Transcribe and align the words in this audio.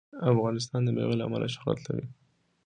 افغانستان 0.33 0.81
د 0.83 0.89
مېوې 0.95 1.15
له 1.17 1.25
امله 1.27 1.47
شهرت 1.55 1.79
لري. 1.87 2.05